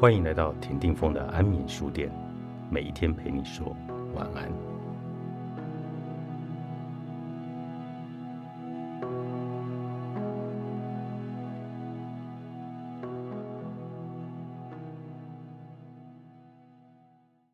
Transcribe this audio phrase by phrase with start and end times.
[0.00, 2.10] 欢迎来到田定峰的安眠书店，
[2.70, 3.76] 每一天陪你说
[4.14, 4.50] 晚安。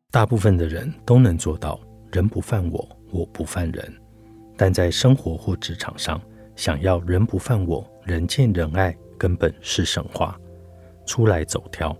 [0.09, 1.77] 大部分的人都能做到
[2.13, 3.93] 人不犯我，我不犯人，
[4.55, 6.17] 但在生活或职场上，
[6.55, 10.39] 想要人不犯我，人见人爱，根本是神话。
[11.05, 11.95] 出来走跳，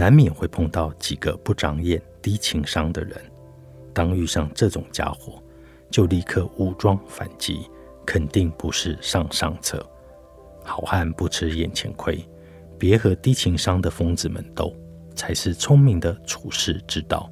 [0.00, 3.20] 难免会碰到几个不长眼、低情商的人。
[3.92, 5.42] 当遇上这种家伙，
[5.90, 7.68] 就立刻武装反击，
[8.06, 9.86] 肯定不是上上策。
[10.64, 12.26] 好汉不吃眼前亏，
[12.78, 14.74] 别和低情商的疯子们斗，
[15.14, 17.30] 才是聪明的处世之道。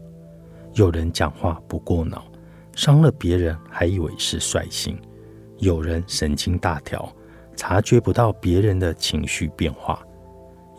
[0.74, 2.30] 有人讲话不过脑，
[2.76, 4.94] 伤了别人还以为是率性；
[5.56, 7.10] 有人神经大条，
[7.56, 9.98] 察觉不到别人的情绪变化；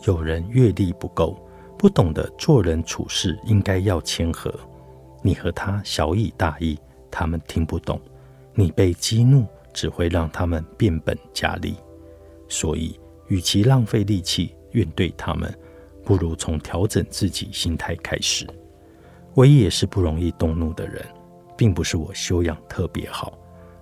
[0.05, 1.43] 有人阅历不够，
[1.79, 4.53] 不懂得做人处事应该要谦和。
[5.21, 6.77] 你和他小以大义，
[7.09, 7.97] 他们听不懂；
[8.53, 11.77] 你被激怒，只会让他们变本加厉。
[12.49, 15.57] 所以，与其浪费力气怨对他们，
[16.03, 18.45] 不如从调整自己心态开始。
[19.33, 21.01] 我也是不容易动怒的人，
[21.55, 23.39] 并不是我修养特别好，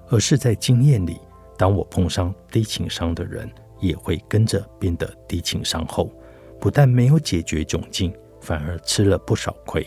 [0.09, 1.18] 而是在经验里，
[1.58, 6.12] 当我碰上低情商的人，也会跟着变得低情商后，
[6.59, 9.86] 不但没有解决窘境，反而吃了不少亏。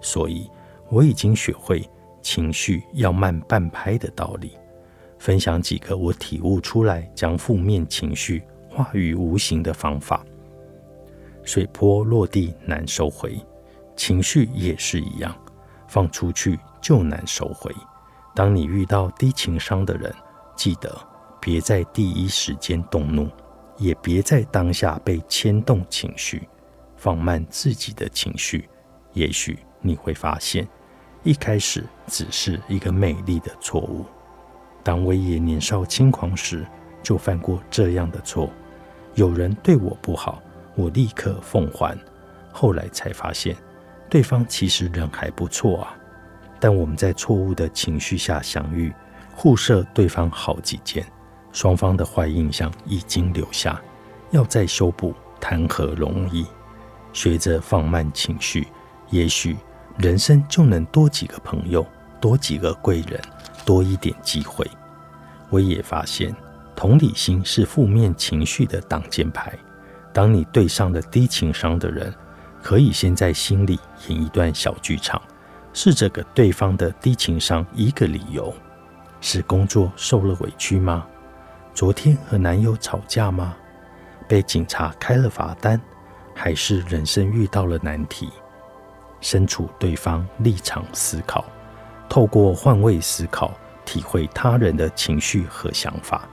[0.00, 0.50] 所以
[0.90, 1.88] 我已经学会
[2.20, 4.56] 情绪要慢半拍的道理，
[5.18, 10.24] 分享几个我体悟出来将负面情绪化于无形的方法。
[11.42, 13.38] 水泼落地难收回。
[13.96, 15.32] 情绪也是一样，
[15.86, 17.72] 放出去就难收回。
[18.34, 20.12] 当你遇到低情商的人，
[20.56, 20.92] 记得
[21.40, 23.30] 别在第一时间动怒，
[23.76, 26.48] 也别在当下被牵动情绪，
[26.96, 28.68] 放慢自己的情绪。
[29.12, 30.66] 也许你会发现，
[31.22, 34.04] 一开始只是一个美丽的错误。
[34.82, 36.66] 当威爷年少轻狂时，
[37.02, 38.50] 就犯过这样的错。
[39.14, 40.42] 有人对我不好，
[40.74, 41.98] 我立刻奉还。
[42.52, 43.56] 后来才发现。
[44.10, 45.96] 对方其实人还不错啊，
[46.60, 48.92] 但我们在错误的情绪下相遇，
[49.34, 51.04] 互射对方好几箭，
[51.54, 53.80] 双方的坏印象已经留下，
[54.32, 56.44] 要再修补谈何容易？
[57.14, 58.68] 学着放慢情绪，
[59.08, 59.56] 也许
[59.96, 61.86] 人生就能多几个朋友，
[62.20, 63.18] 多几个贵人，
[63.64, 64.70] 多一点机会。
[65.48, 66.36] 我也发现，
[66.76, 69.58] 同理心是负面情绪的挡箭牌。
[70.12, 72.12] 当你对上了低情商的人。
[72.64, 73.78] 可以先在心里
[74.08, 75.20] 演一段小剧场，
[75.74, 78.54] 试着给对方的低情商一个理由：
[79.20, 81.06] 是工作受了委屈吗？
[81.74, 83.56] 昨天和男友吵架吗？
[84.28, 85.80] 被警察开了罚单，
[86.32, 88.30] 还是人生遇到了难题？
[89.20, 91.44] 身处对方立场思考，
[92.08, 93.52] 透过换位思考，
[93.84, 96.28] 体会他人的情绪和想法。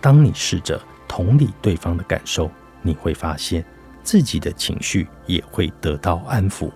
[0.00, 2.50] 当你试着同理对方的感受，
[2.80, 3.64] 你会发现。
[4.04, 6.70] 自己的情绪也会得到安抚。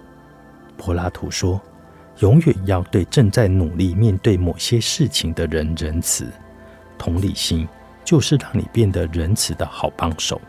[0.77, 1.59] 柏拉图说
[2.21, 6.31] ：“永远要对正在努力面对某些事情的人仁慈。
[6.99, 7.67] 同理心
[8.04, 10.40] 就是让你变得仁慈的好帮手。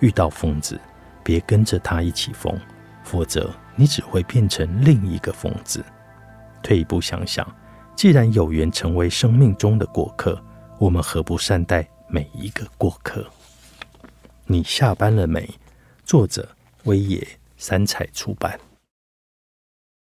[0.00, 0.80] 遇到疯子，
[1.22, 2.58] 别跟着他一起疯，
[3.04, 5.84] 否则你只会变成另一个疯子。
[6.62, 7.46] 退一步想想，
[7.94, 10.42] 既然有缘成为生命中的过客，
[10.78, 13.26] 我们何不善待每一个过客？
[14.46, 15.48] 你下班了没？”
[16.04, 16.48] 作者：
[16.84, 17.26] 威野
[17.56, 18.58] 三彩出版。